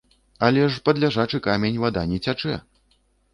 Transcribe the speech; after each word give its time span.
Але 0.45 0.61
ж 0.75 0.79
пад 0.89 0.99
ляжачы 1.03 1.41
камень 1.49 1.79
вада 1.85 2.05
не 2.15 2.19
цячэ! 2.29 2.57